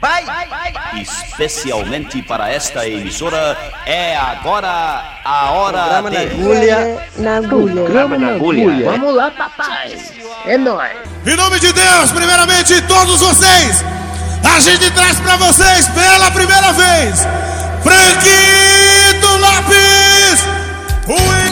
[0.00, 0.24] Vai,
[1.00, 6.16] especialmente para esta emissora, é agora a hora Programa de...
[6.16, 7.08] na agulha.
[7.16, 7.74] Na agulha.
[7.74, 8.90] Programa na agulha.
[8.92, 9.98] Vamos lá, papai.
[10.46, 10.92] É nóis.
[11.26, 13.84] Em nome de Deus, primeiramente todos vocês,
[14.44, 17.26] a gente traz pra vocês pela primeira vez,
[17.82, 20.44] Franquito Lopes,
[21.08, 21.47] o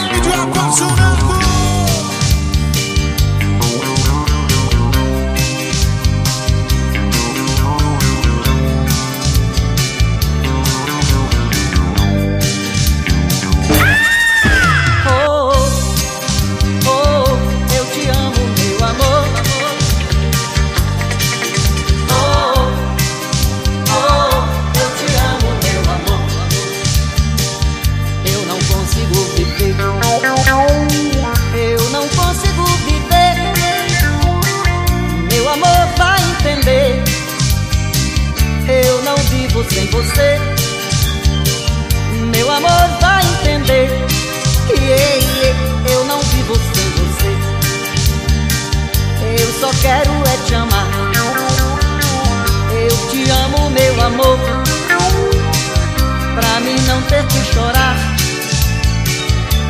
[57.07, 57.95] ter que chorar.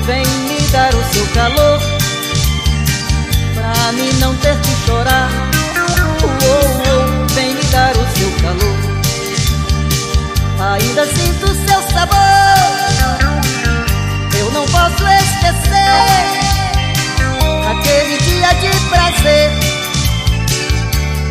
[0.05, 1.79] Vem me dar o seu calor.
[3.55, 5.29] Pra mim não ter que chorar.
[6.23, 8.77] Oh, oh, vem me dar o seu calor.
[10.73, 12.17] Ainda sinto seu sabor.
[14.39, 16.37] Eu não posso esquecer
[17.69, 19.51] aquele dia de prazer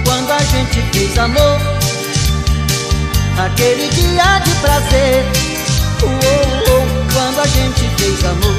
[0.05, 1.61] quando a gente fez amor.
[3.39, 5.25] Aquele dia de prazer,
[8.17, 8.56] fez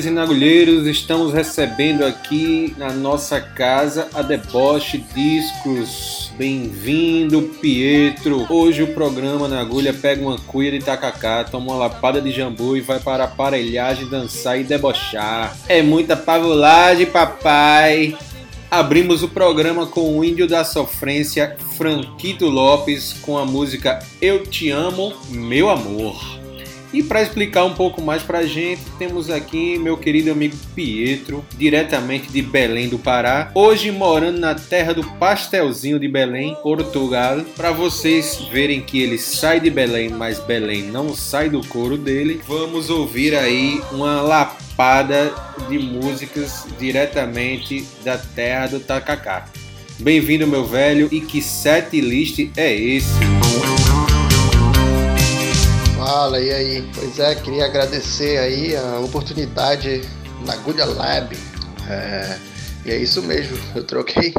[0.00, 6.32] nagulheiras e nagulheiros, estamos recebendo aqui na nossa casa a Deboche Discos.
[6.36, 8.46] Bem-vindo, Pietro.
[8.48, 12.76] Hoje o programa na agulha pega uma cuia de tacacá, toma uma lapada de jambu
[12.76, 15.56] e vai para a aparelhagem dançar e debochar.
[15.68, 18.16] É muita pavulagem, papai.
[18.70, 24.70] Abrimos o programa com o índio da sofrência, Franquito Lopes, com a música Eu Te
[24.70, 26.39] Amo, Meu Amor.
[26.92, 31.44] E para explicar um pouco mais para a gente, temos aqui meu querido amigo Pietro,
[31.56, 37.40] diretamente de Belém do Pará, hoje morando na terra do pastelzinho de Belém, Portugal.
[37.56, 42.40] Para vocês verem que ele sai de Belém, mas Belém não sai do couro dele,
[42.46, 45.32] vamos ouvir aí uma lapada
[45.68, 49.46] de músicas diretamente da terra do Tacacá.
[50.00, 53.10] Bem-vindo, meu velho, e que set list é esse?
[56.10, 56.90] Fala, e aí?
[56.92, 60.02] Pois é, queria agradecer aí a oportunidade
[60.44, 61.36] na Agulha Lab.
[61.88, 62.36] É,
[62.84, 64.34] e é isso mesmo, eu troquei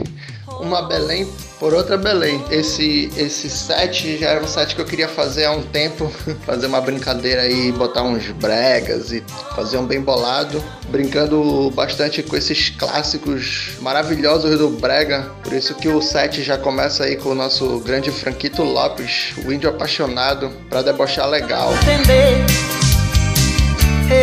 [0.62, 1.28] uma Belém
[1.60, 2.44] por outra Belém.
[2.50, 6.12] Esse, esse set já era um set que eu queria fazer há um tempo,
[6.46, 9.24] fazer uma brincadeira aí, botar uns bregas e
[9.56, 15.32] fazer um bem bolado, brincando bastante com esses clássicos maravilhosos do brega.
[15.44, 19.52] Por isso que o set já começa aí com o nosso grande Franquito Lopes, o
[19.52, 21.74] índio apaixonado, para debochar legal.
[21.74, 22.46] entender.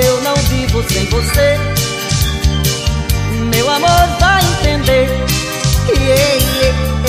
[0.05, 1.57] Eu não vivo sem você.
[3.55, 5.09] Meu amor vai entender.
[5.89, 7.08] Yeah, yeah,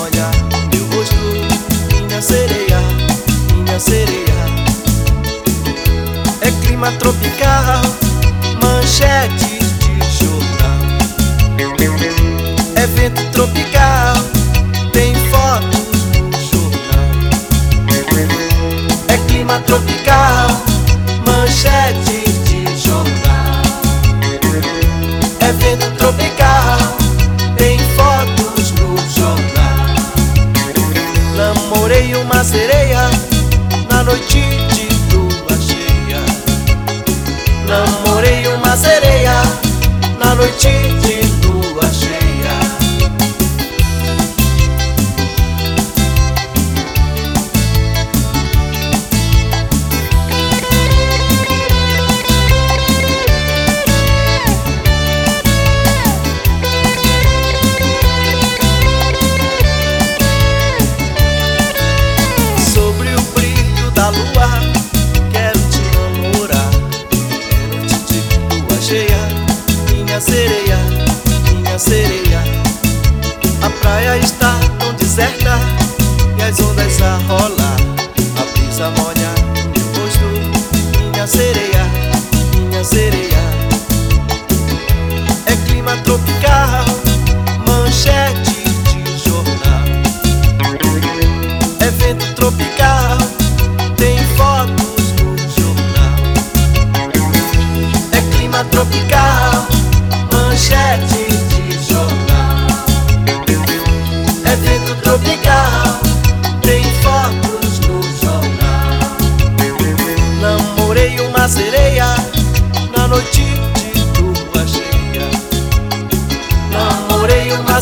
[0.00, 0.30] Olha
[0.72, 1.16] meu rosto,
[2.06, 2.80] minha sereia,
[3.54, 4.34] minha sereia.
[6.40, 7.82] É clima tropical,
[8.62, 10.78] manchete de jornal.
[12.76, 14.14] É vento tropical,
[14.92, 15.80] tem fotos
[16.20, 17.10] no jornal.
[19.08, 20.48] É clima tropical,
[21.26, 22.23] manchetes.
[34.14, 34.38] noite
[34.74, 36.20] de lua cheia.
[37.66, 39.42] Namorei uma sereia
[40.20, 40.68] na noite
[41.02, 41.23] de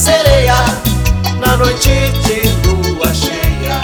[0.03, 0.57] sereia
[1.39, 3.81] na noite de lua cheia.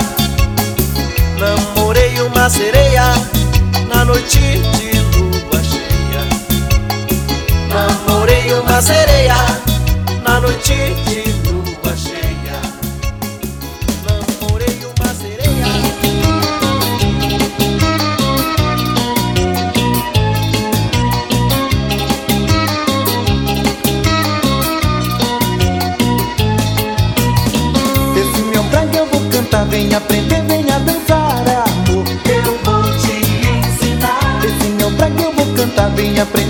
[1.38, 3.14] Namorei uma sereia
[3.88, 6.22] na noite de lua cheia.
[7.72, 9.36] Namorei uma sereia
[10.24, 10.74] na noite
[11.06, 11.37] de
[36.20, 36.47] aprender.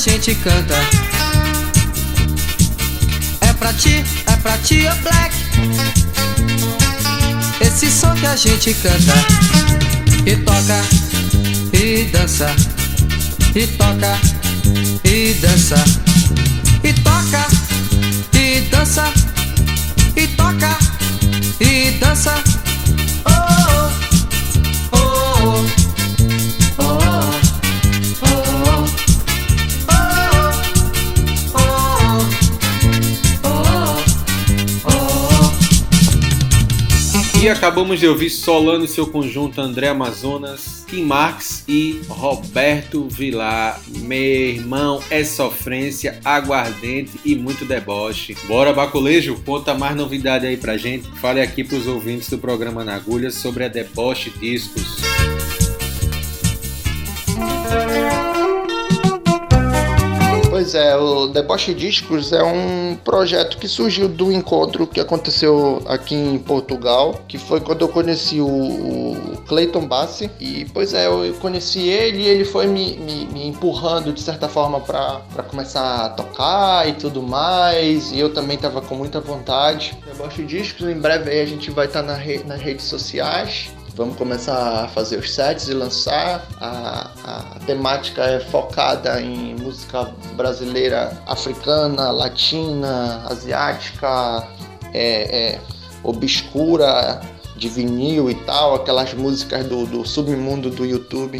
[0.00, 0.76] Gente canta.
[3.42, 5.34] É pra ti, é pra ti, oh Black.
[7.60, 9.12] Esse som que a gente canta.
[10.24, 10.82] E toca,
[11.74, 12.50] e dança.
[13.54, 14.18] E toca,
[15.04, 15.84] e dança.
[16.82, 17.46] E toca,
[18.32, 19.12] e dança.
[20.16, 20.78] E toca,
[21.60, 22.59] e dança.
[37.50, 43.80] Acabamos de ouvir Solano e seu conjunto André Amazonas, Kim Marx e Roberto Vilar.
[43.88, 48.36] Meu irmão, é sofrência, aguardente e muito deboche.
[48.46, 51.08] Bora, Baculejo, conta mais novidade aí pra gente.
[51.20, 55.09] Fale aqui pros ouvintes do programa Na Agulha sobre a Deboche Discos.
[60.60, 66.14] Pois é, o Deboche Discos é um projeto que surgiu do encontro que aconteceu aqui
[66.14, 69.16] em Portugal, que foi quando eu conheci o,
[69.48, 70.30] Clayton Bassi.
[70.38, 74.50] E, pois é, eu conheci ele e ele foi me, me, me empurrando de certa
[74.50, 78.12] forma para começar a tocar e tudo mais.
[78.12, 79.96] E eu também estava com muita vontade.
[80.04, 83.70] Deboche Discos, em breve aí a gente vai estar tá na re, nas redes sociais
[84.00, 86.48] Vamos começar a fazer os sets e lançar.
[86.58, 94.48] A, a temática é focada em música brasileira, africana, latina, asiática,
[94.94, 95.60] é, é,
[96.02, 97.20] obscura,
[97.56, 101.38] de vinil e tal, aquelas músicas do, do submundo do YouTube.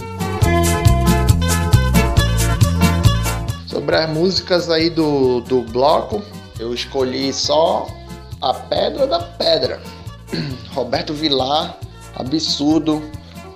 [3.67, 6.23] Sobre as músicas aí do, do bloco,
[6.59, 7.87] eu escolhi só
[8.39, 9.81] A Pedra da Pedra.
[10.75, 11.79] Roberto Vilar,
[12.21, 13.03] Absurdo,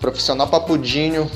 [0.01, 1.31] Profissional Papudinho,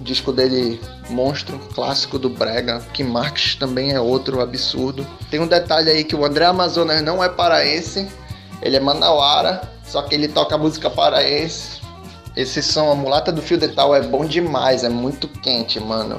[0.00, 5.06] disco dele Monstro, clássico do Brega, que Marx também é outro absurdo.
[5.30, 8.08] Tem um detalhe aí que o André Amazonas não é paraense,
[8.60, 11.80] ele é manauara, só que ele toca música paraense.
[12.34, 16.18] Esse som, a mulata do fio dental, é bom demais, é muito quente, mano.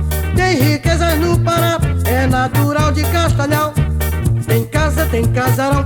[0.35, 3.73] Tem riquezas no Pará, é natural de Castanhal.
[4.45, 5.85] Tem casa, tem casarão,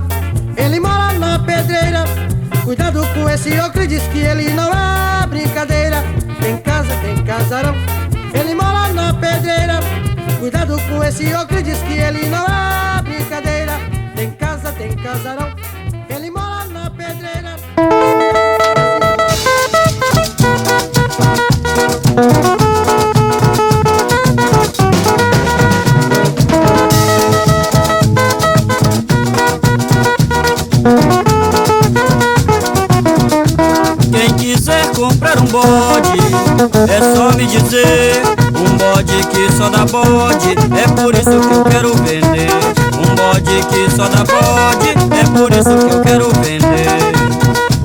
[0.56, 2.04] ele mora na pedreira.
[2.64, 6.02] Cuidado com esse ocre, diz que ele não é brincadeira.
[6.40, 7.74] Tem casa, tem casarão,
[8.34, 9.80] ele mora na pedreira.
[10.38, 13.72] Cuidado com esse ocre, diz que ele não é brincadeira.
[14.14, 15.55] Tem casa, tem casarão.
[37.46, 38.22] Dizer.
[38.56, 42.50] Um bode que só dá bode, é por isso que eu quero vender.
[42.98, 47.16] Um bode que só dá bode, é por isso que eu quero vender.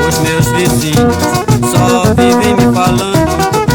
[0.08, 1.16] Os meus vizinhos
[1.72, 3.22] só vivem me falando.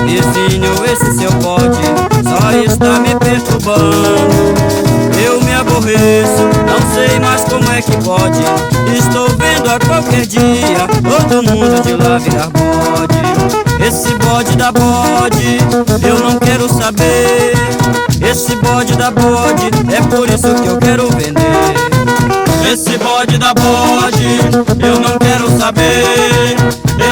[0.04, 1.82] Vizinho, esse seu bode
[2.24, 4.54] só está me perturbando.
[5.24, 8.42] Eu me aborreço, não sei mais como é que pode.
[8.96, 13.15] Estou vendo a qualquer dia todo mundo de lá virar bode.
[13.86, 15.58] Esse bode da bode,
[16.02, 17.52] eu não quero saber.
[18.20, 21.46] Esse bode da bode, é por isso que eu quero vender.
[22.68, 24.40] Esse bode da bode,
[24.84, 26.56] eu não quero saber.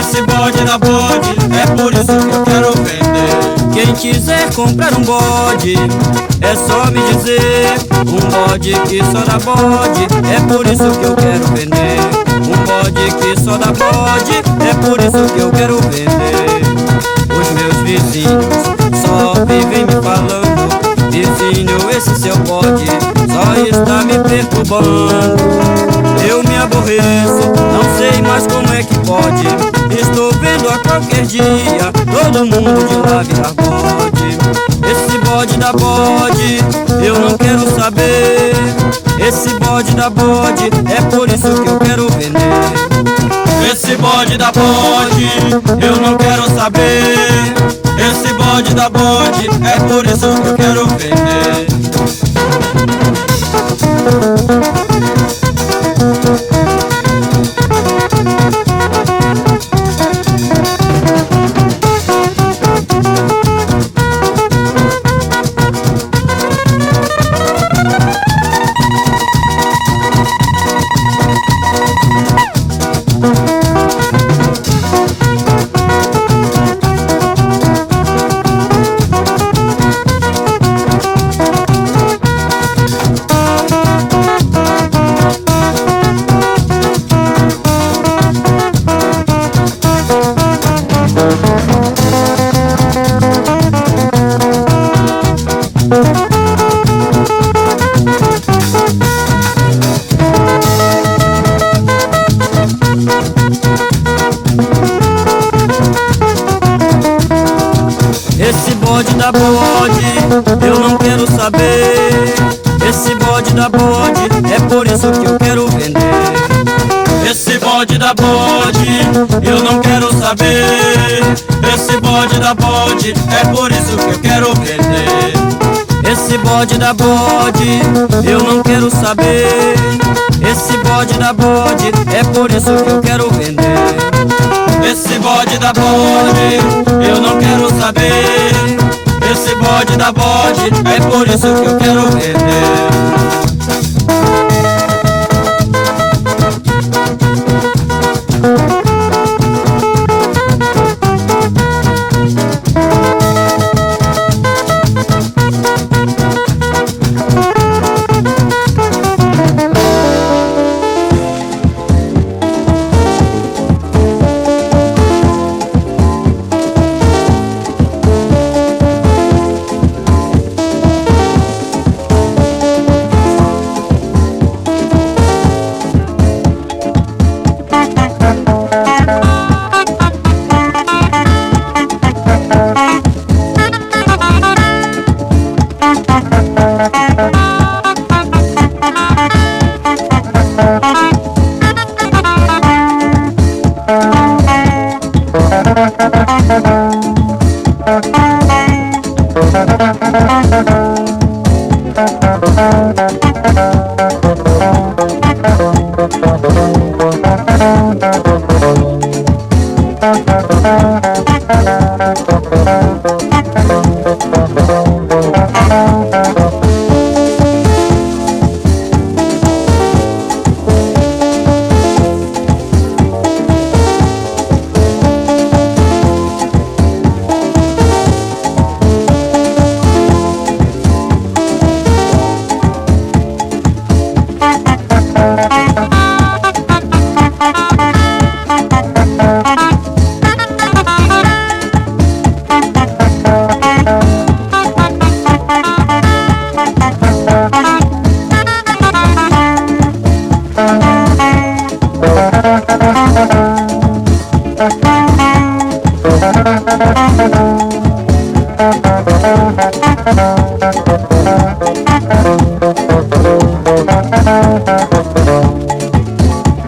[0.01, 3.73] Esse bode da bode, é por isso que eu quero vender.
[3.73, 5.75] Quem quiser comprar um bode,
[6.41, 7.79] é só me dizer.
[8.01, 12.01] Um bode que só dá bode, é por isso que eu quero vender.
[12.49, 16.54] Um bode que só dá bode, é por isso que eu quero vender.
[17.95, 18.45] Vizinhos
[19.07, 20.69] só vivem me falando.
[21.13, 22.87] Vizinho, esse seu bode
[23.31, 25.37] só está me perturbando.
[26.29, 29.47] Eu me aborreço, não sei mais como é que pode.
[29.97, 34.39] Estou vendo a qualquer dia todo mundo de lá virar bode.
[34.91, 36.59] Esse bode da bode,
[37.01, 38.55] eu não quero saber.
[39.25, 43.71] Esse bode da bode, é por isso que eu quero vender.
[43.71, 45.31] Esse bode da bode,
[45.81, 47.74] eu não quero saber.
[48.15, 51.67] Esse bode da bode, é por isso que eu quero vender.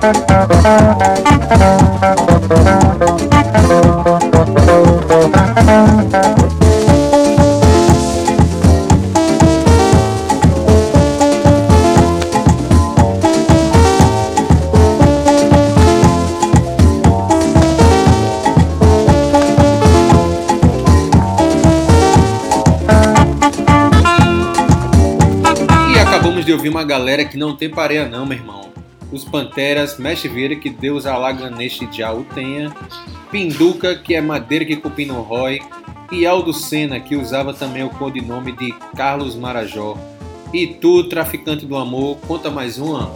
[0.06, 0.08] E
[25.98, 28.65] acabamos de ouvir uma galera que não tem pareia não, meu irmão.
[29.12, 32.74] Os Panteras, Mexe Vieira, que Deus alaga neste dia o tenha.
[33.30, 35.60] Pinduca, que é madeira que cupim não rói.
[36.10, 39.96] E Aldo Senna, que usava também o codinome de Carlos Marajó.
[40.52, 43.10] E tu, traficante do amor, conta mais uma.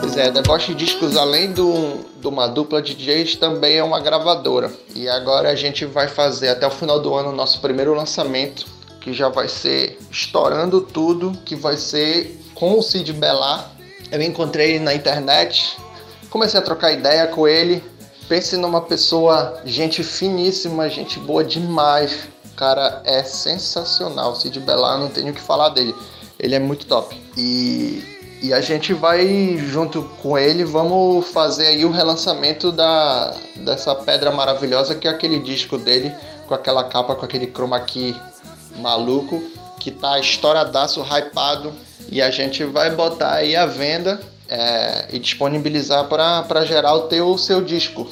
[0.00, 4.72] Pois é, Deboche Discos, além do, de uma dupla de DJs, também é uma gravadora.
[4.94, 8.66] E agora a gente vai fazer até o final do ano nosso primeiro lançamento,
[9.00, 13.70] que já vai ser estourando tudo, que vai ser com o Cid Belar.
[14.10, 15.76] Eu encontrei ele na internet,
[16.30, 17.82] comecei a trocar ideia com ele.
[18.28, 22.28] Pense numa pessoa, gente finíssima, gente boa demais.
[22.52, 24.34] O cara é sensacional.
[24.36, 25.94] Cid Belar, não tenho o que falar dele.
[26.38, 27.20] Ele é muito top.
[27.36, 33.96] E e a gente vai, junto com ele, vamos fazer aí o relançamento da, dessa
[33.96, 36.14] pedra maravilhosa que é aquele disco dele,
[36.46, 38.14] com aquela capa, com aquele chroma key
[38.78, 39.42] maluco,
[39.78, 41.72] que tá estouradaço, hypado.
[42.10, 47.36] E a gente vai botar aí a venda é, e disponibilizar para geral ter o
[47.36, 48.08] seu disco.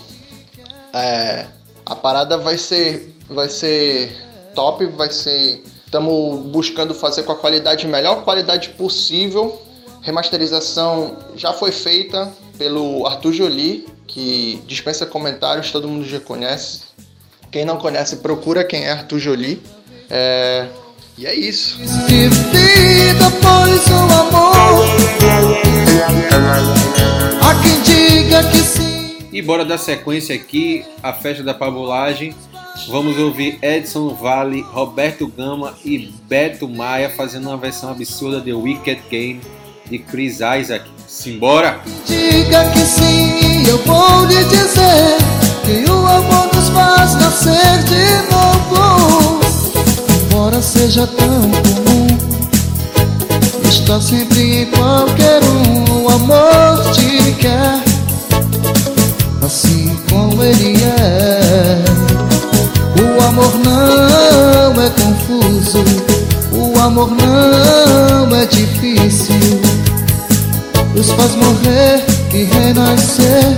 [0.93, 1.47] É,
[1.85, 4.15] a parada vai ser, vai ser
[4.55, 5.63] top, vai ser...
[5.85, 9.67] Estamos buscando fazer com a qualidade, melhor qualidade possível
[10.07, 16.83] remasterização já foi feita pelo Arthur Jolie, que dispensa comentários, todo mundo já conhece.
[17.51, 19.61] Quem não conhece, procura quem é Arthur Jolie.
[20.11, 20.67] É...
[21.19, 21.79] E é isso.
[21.79, 24.85] De vida, pois o amor.
[27.43, 29.17] Há quem diga que sim.
[29.33, 32.35] E bora dar sequência aqui, a festa da pabulagem.
[32.89, 39.01] Vamos ouvir Edson Vale, Roberto Gama e Beto Maia fazendo uma versão absurda de Wicked
[39.11, 39.41] Game
[39.89, 40.85] de Chris Isaac.
[41.09, 41.81] Simbora!
[42.07, 45.17] Diga que sim, eu vou lhe dizer
[45.65, 49.36] que o amor nos faz nascer de novo.
[50.47, 52.07] Embora seja tão comum,
[53.69, 56.05] está sempre em qualquer um.
[56.05, 57.83] O amor te quer,
[59.45, 61.83] assim como ele é.
[63.03, 65.83] O amor não é confuso,
[66.53, 69.35] o amor não é difícil
[70.95, 73.57] nos faz morrer e renascer.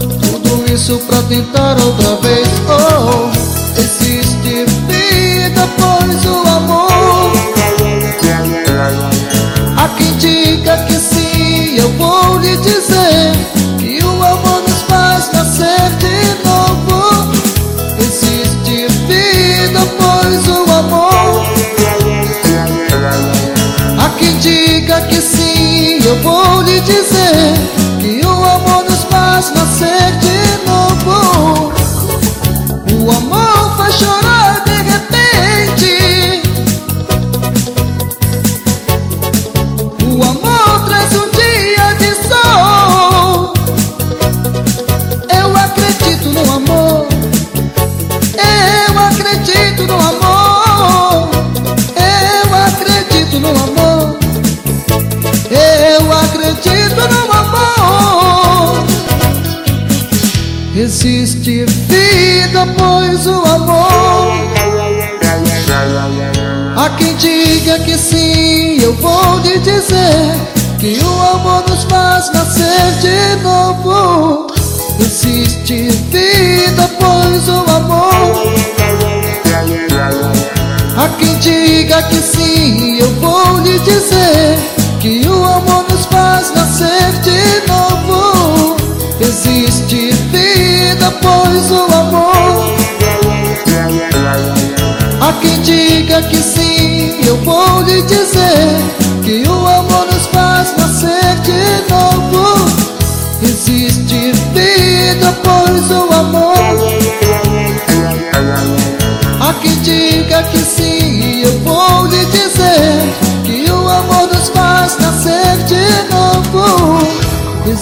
[0.00, 2.48] Tudo isso pra tentar outra vez.
[2.68, 3.30] Oh,
[3.78, 4.73] existe
[5.78, 7.32] pois o amor.
[9.76, 13.32] Há quem diga que sim, eu vou lhe dizer
[13.78, 17.32] que o amor nos faz nascer de novo.
[17.98, 21.44] Existe vida, pois o amor.
[23.98, 27.83] Há quem diga que sim, eu vou lhe dizer
[81.94, 84.58] diga que sim, eu vou lhe dizer
[84.98, 88.76] que o amor nos faz nascer de novo.
[89.20, 92.74] Existe vida, pois o amor.
[95.20, 98.76] A quem diga que sim, eu vou lhe dizer
[99.22, 102.66] que o amor nos faz nascer de novo.
[103.40, 106.33] Existe vida, pois o amor.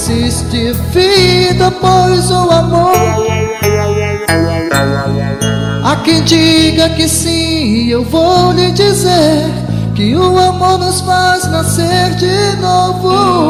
[0.02, 2.92] existe vida, pois o amor.
[5.84, 9.44] A quem diga que sim, eu vou lhe dizer
[9.94, 13.48] que o amor nos faz nascer de novo.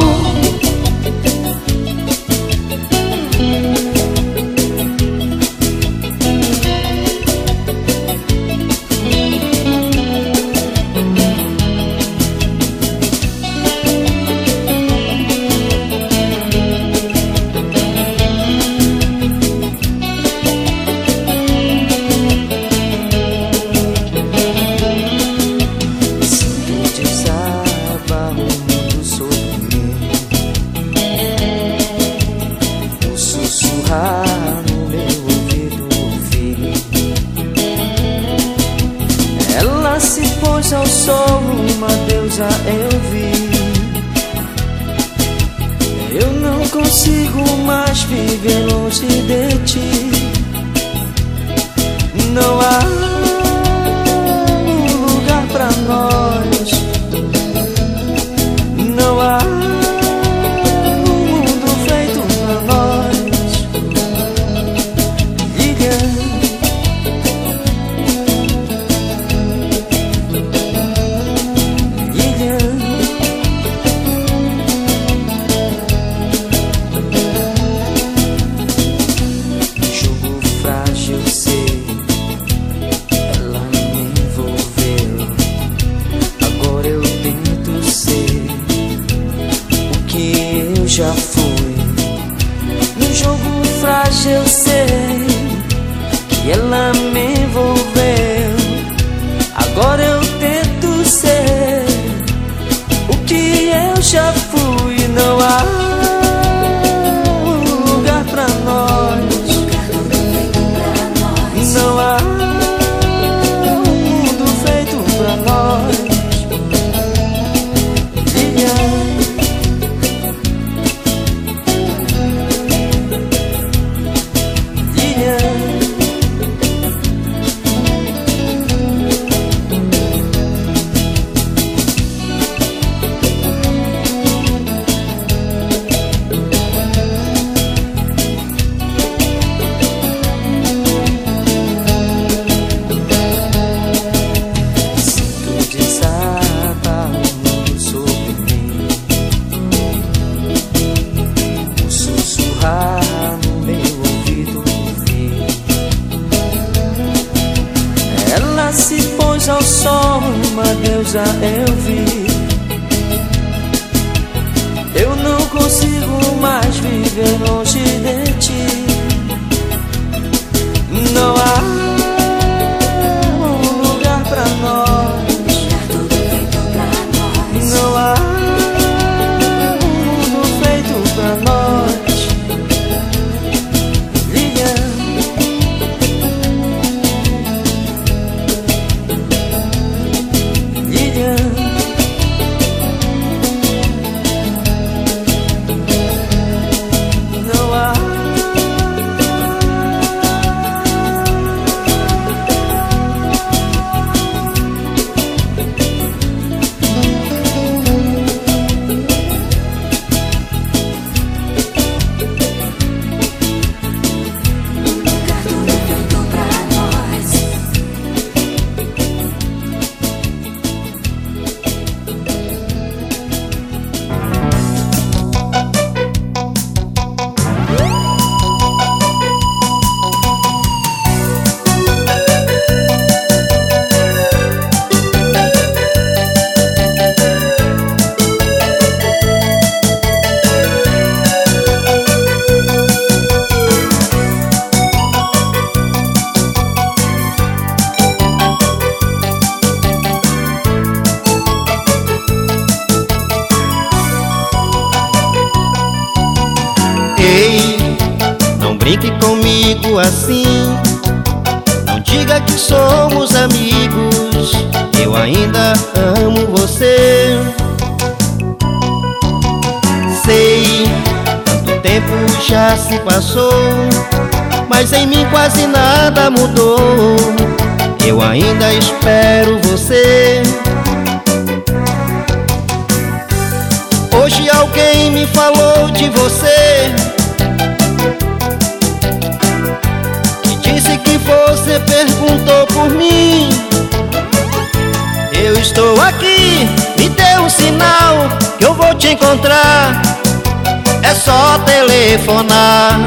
[302.13, 303.01] Telefonar.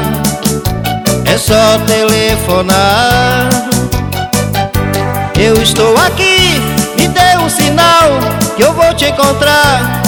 [1.24, 3.48] É só telefonar.
[5.38, 6.60] Eu estou aqui,
[6.96, 8.18] me dê um sinal
[8.56, 10.02] Que eu vou te encontrar.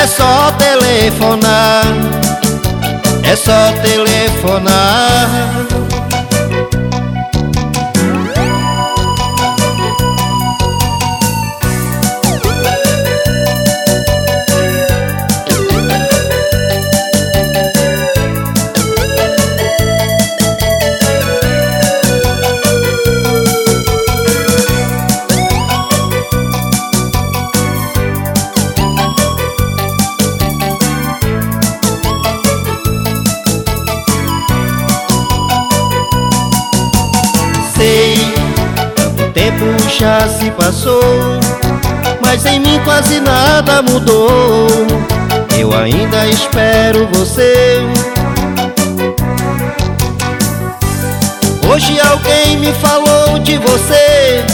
[0.00, 1.82] É só telefonar,
[3.24, 5.28] é só telefonar.
[39.98, 41.02] Já se passou,
[42.24, 44.68] mas em mim quase nada mudou.
[45.58, 47.80] Eu ainda espero você.
[51.68, 54.44] Hoje alguém me falou de você.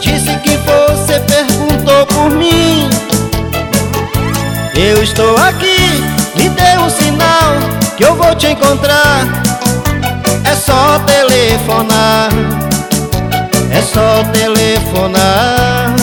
[0.00, 2.90] Disse que você perguntou por mim.
[4.74, 6.02] Eu estou aqui,
[6.36, 7.54] me dê um sinal
[7.96, 9.24] que eu vou te encontrar.
[10.78, 12.30] É só telefonar,
[13.72, 15.96] é só telefonar.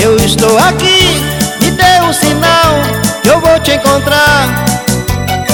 [0.00, 1.18] Eu estou aqui,
[1.60, 2.74] me dê um sinal
[3.20, 4.46] que eu vou te encontrar.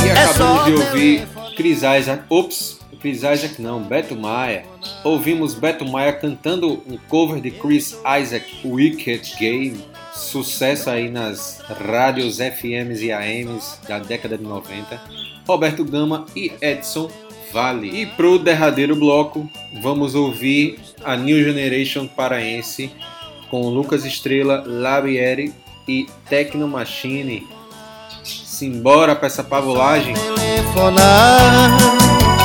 [0.05, 4.67] E É acabamos de ouvir Chris Isaac, ops, Chris Isaac não, Beto Maia.
[5.03, 9.83] Ouvimos Beto Maia cantando um cover de Chris Isaac, Wicked Game,
[10.13, 15.01] sucesso aí nas rádios FMs e AMs da década de 90.
[15.49, 17.11] Roberto Gama e Edson
[17.53, 17.89] Vale.
[17.89, 22.91] E pro derradeiro bloco, vamos ouvir a New Generation paraense
[23.51, 25.53] com Lucas Estrela, Labieri
[25.89, 27.47] e Tecno Machine.
[28.23, 30.15] Simbora pra essa pavulagem.
[30.15, 32.40] telefonar.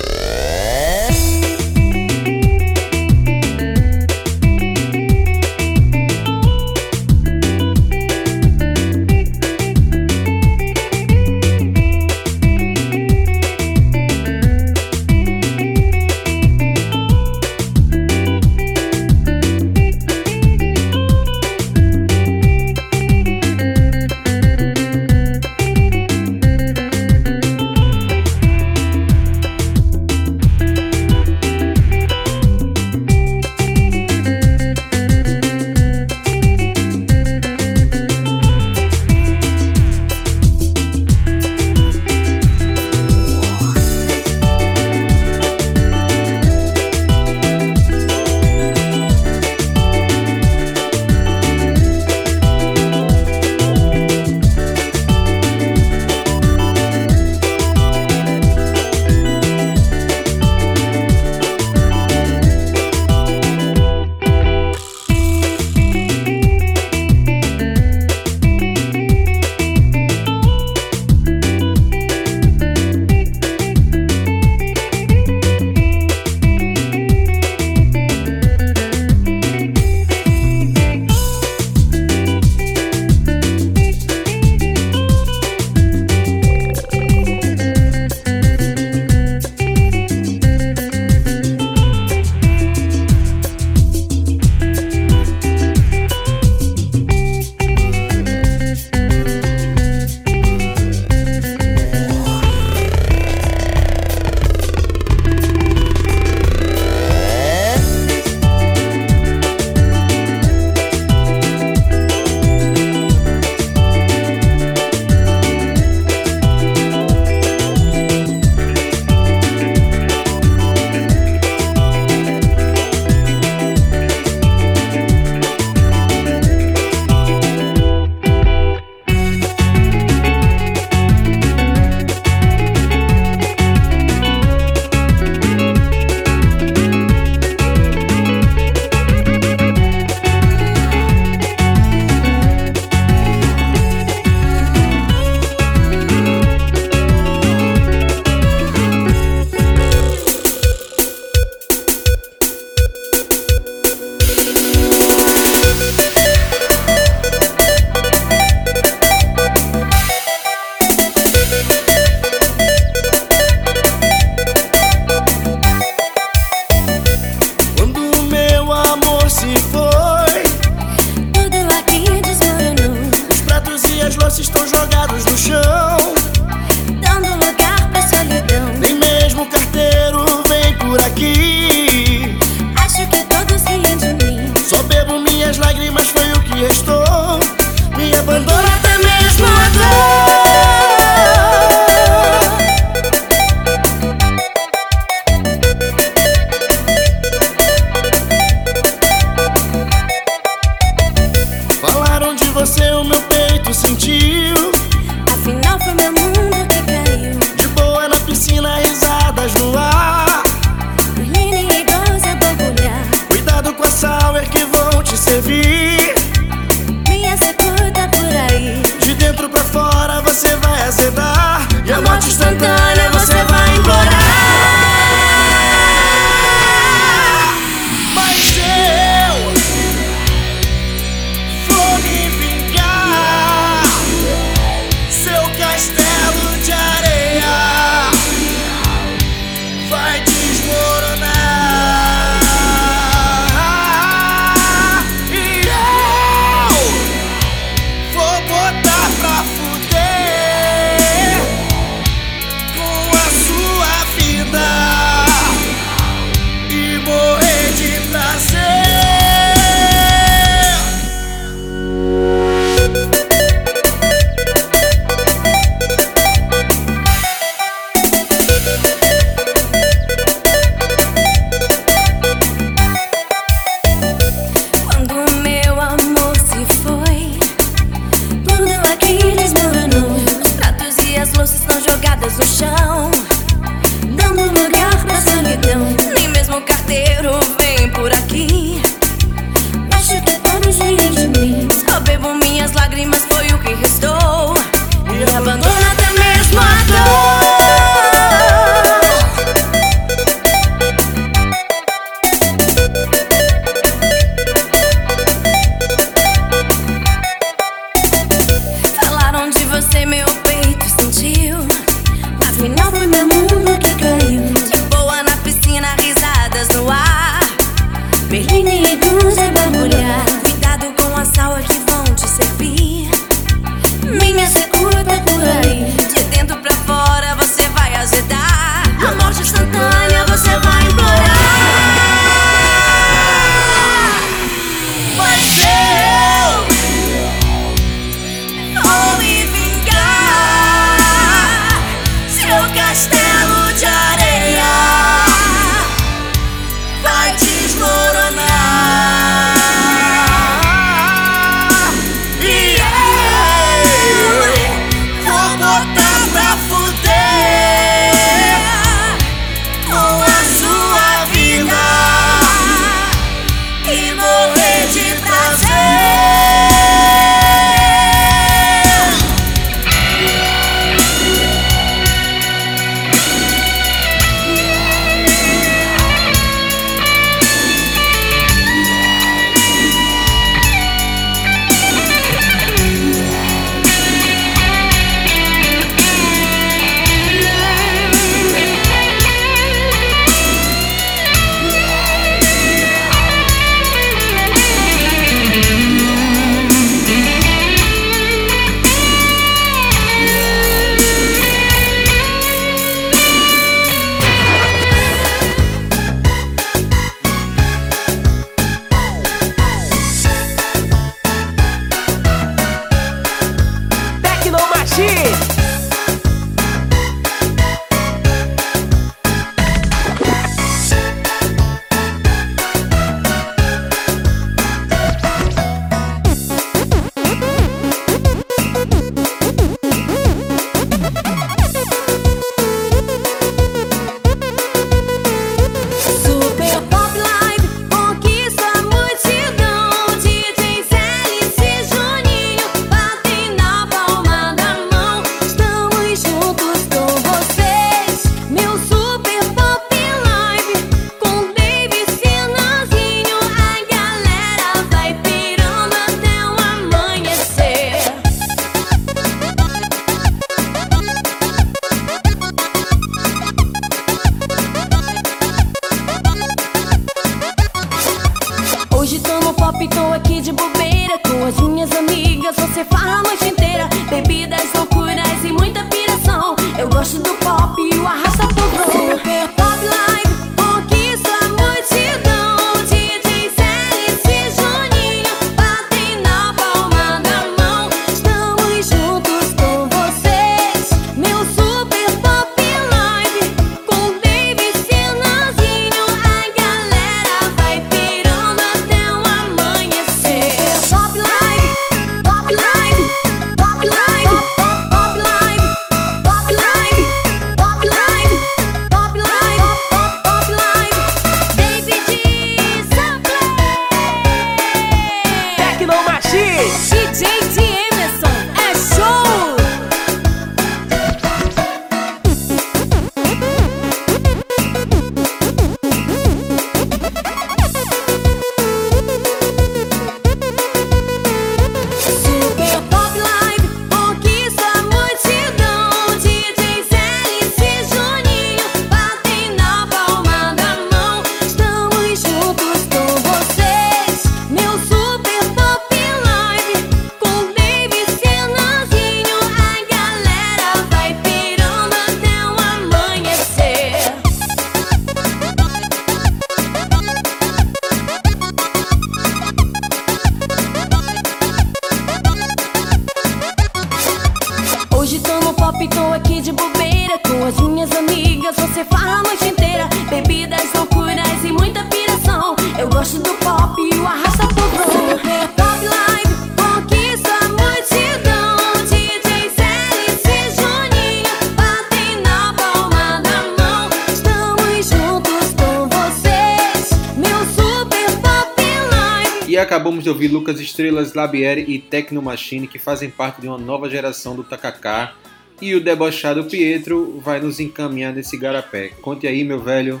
[590.06, 594.36] De ouvir Lucas Estrelas, Labieri e Tecno Machine, que fazem parte de uma nova geração
[594.36, 595.16] do Takaká.
[595.60, 598.90] E o debochado Pietro vai nos encaminhar nesse garapé.
[599.02, 600.00] Conte aí, meu velho.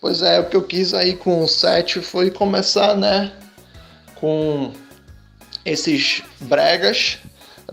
[0.00, 3.32] Pois é, o que eu quis aí com o set foi começar, né,
[4.14, 4.72] com
[5.62, 7.18] esses bregas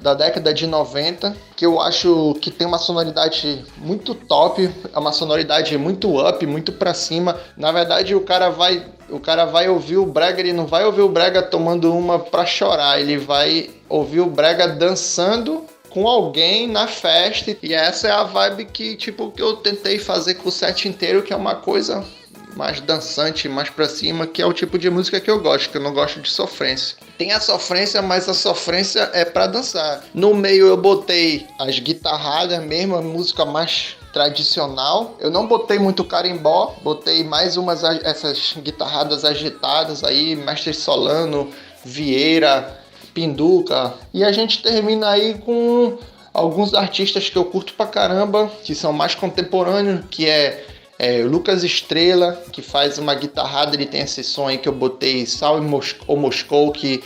[0.02, 5.12] da década de 90, que eu acho que tem uma sonoridade muito top, é uma
[5.12, 7.38] sonoridade muito up, muito pra cima.
[7.58, 11.02] Na verdade, o cara vai, o cara vai ouvir o brega, ele não vai ouvir
[11.02, 16.88] o brega tomando uma pra chorar, ele vai ouvir o brega dançando com alguém na
[16.88, 17.56] festa.
[17.62, 21.24] E essa é a vibe que, tipo, que eu tentei fazer com o set inteiro,
[21.24, 22.06] que é uma coisa
[22.56, 25.78] mais dançante, mais pra cima, que é o tipo de música que eu gosto, que
[25.78, 26.98] eu não gosto de sofrência.
[27.20, 30.06] Tem a sofrência, mas a sofrência é pra dançar.
[30.14, 35.18] No meio eu botei as guitarradas mesmo, a música mais tradicional.
[35.20, 41.50] Eu não botei muito carimbó, botei mais umas essas guitarradas agitadas aí, Mestre Solano,
[41.84, 42.80] Vieira,
[43.14, 43.94] Pinduca.
[44.14, 45.98] E a gente termina aí com
[46.34, 50.66] alguns artistas que eu curto pra caramba, que são mais contemporâneos, que é,
[51.00, 55.26] é, Lucas Estrela, que faz uma guitarrada, ele tem esse som aí que eu botei,
[55.26, 55.58] Sal
[56.06, 57.02] ou Moscou, que,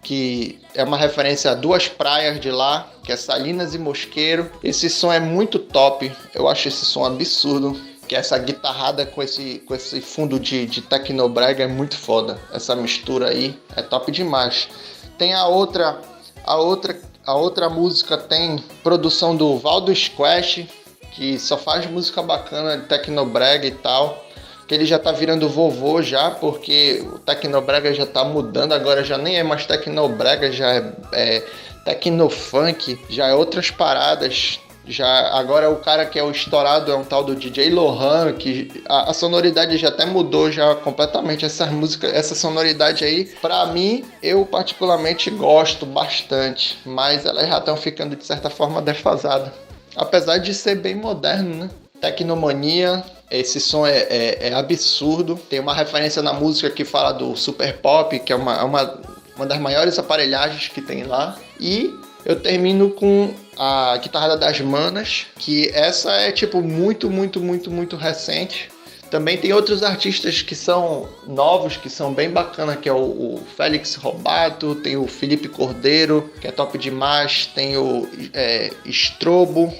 [0.00, 4.48] que é uma referência a duas praias de lá, que é Salinas e Mosqueiro.
[4.62, 7.76] Esse som é muito top, eu acho esse som absurdo.
[8.06, 12.38] Que essa guitarrada com esse, com esse fundo de, de Tecnobrega é muito foda.
[12.52, 14.68] Essa mistura aí é top demais.
[15.16, 16.02] Tem a outra,
[16.44, 20.68] a outra, a outra música tem produção do Valdo Squash,
[21.14, 24.24] que só faz música bacana de Tecnobrega e tal.
[24.66, 29.18] Que ele já tá virando vovô já, porque o Tecnobrega já tá mudando, agora já
[29.18, 31.40] nem é mais Tecnobrega, já é, é
[31.84, 34.58] Tecnofunk, já é outras paradas.
[34.86, 38.82] Já agora o cara que é o estourado é um tal do DJ Lohan, que
[38.86, 44.04] a, a sonoridade já até mudou já completamente essas músicas, essa sonoridade aí, pra mim,
[44.22, 49.52] eu particularmente gosto bastante, mas elas já estão ficando de certa forma defasadas.
[49.96, 51.70] Apesar de ser bem moderno, né?
[52.00, 55.36] Tecnomania, esse som é, é- é absurdo.
[55.48, 59.00] Tem uma referência na música que fala do Super Pop, que é uma, é uma,
[59.36, 61.36] uma das maiores aparelhagens que tem lá.
[61.58, 67.70] E eu termino com a guitarra das manas, que essa é tipo muito, muito, muito,
[67.70, 68.68] muito recente.
[69.10, 73.42] Também tem outros artistas que são novos, que são bem bacanas, que é o, o
[73.56, 79.72] Félix Robato, tem o Felipe Cordeiro, que é top demais, tem o é, Strobo,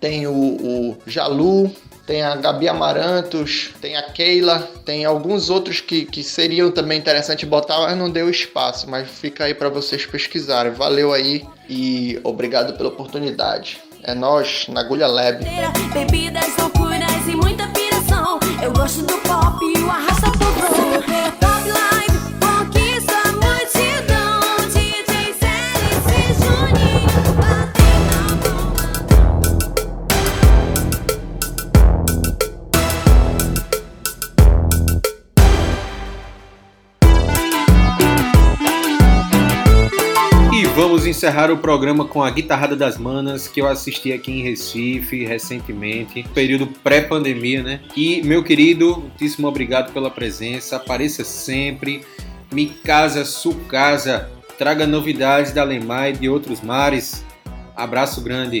[0.00, 1.74] tem o, o Jalu,
[2.06, 7.44] tem a Gabi Amarantos, tem a Keila, tem alguns outros que, que seriam também interessante
[7.44, 8.88] botar, mas não deu espaço.
[8.88, 10.72] Mas fica aí para vocês pesquisarem.
[10.72, 13.78] Valeu aí e obrigado pela oportunidade.
[14.04, 15.44] É nós na Agulha Lab.
[15.92, 17.66] Bebidas, loucuras e muita.
[18.62, 20.35] Eu gosto do pop e o arrasta
[40.96, 45.26] vamos encerrar o programa com a Guitarrada das Manas, que eu assisti aqui em Recife
[45.26, 47.80] recentemente, período pré-pandemia, né?
[47.94, 52.00] E, meu querido, muitíssimo obrigado pela presença, apareça sempre,
[52.50, 57.22] me casa, su casa, traga novidades da Alemanha e de outros mares.
[57.76, 58.60] Abraço grande.